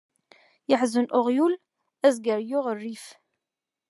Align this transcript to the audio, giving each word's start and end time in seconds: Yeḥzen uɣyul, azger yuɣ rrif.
Yeḥzen 0.69 1.07
uɣyul, 1.19 1.53
azger 2.07 2.39
yuɣ 2.49 2.65
rrif. 2.75 3.05